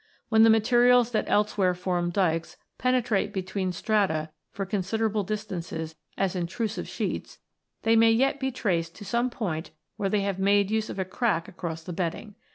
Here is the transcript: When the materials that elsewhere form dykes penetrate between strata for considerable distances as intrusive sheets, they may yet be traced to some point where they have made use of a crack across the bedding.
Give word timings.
When 0.29 0.41
the 0.41 0.49
materials 0.49 1.11
that 1.11 1.29
elsewhere 1.29 1.75
form 1.75 2.09
dykes 2.09 2.57
penetrate 2.79 3.31
between 3.31 3.71
strata 3.71 4.31
for 4.49 4.65
considerable 4.65 5.21
distances 5.21 5.93
as 6.17 6.35
intrusive 6.35 6.87
sheets, 6.87 7.37
they 7.83 7.95
may 7.95 8.11
yet 8.11 8.39
be 8.39 8.49
traced 8.51 8.95
to 8.95 9.05
some 9.05 9.29
point 9.29 9.69
where 9.97 10.09
they 10.09 10.21
have 10.21 10.39
made 10.39 10.71
use 10.71 10.89
of 10.89 10.97
a 10.97 11.05
crack 11.05 11.47
across 11.47 11.83
the 11.83 11.93
bedding. 11.93 12.33